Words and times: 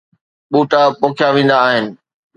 ٻوٽا 0.51 0.81
پوکيا 0.99 1.27
ويندا 1.35 1.57
آهن 1.67 1.85